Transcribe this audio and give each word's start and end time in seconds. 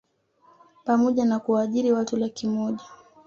pamoja 0.85 1.25
na 1.25 1.39
kuwaajiri 1.39 1.91
watu 1.91 2.17
laki 2.17 2.47
moja 2.47 2.83